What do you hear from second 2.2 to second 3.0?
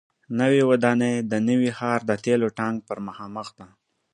تیلو ټانک پر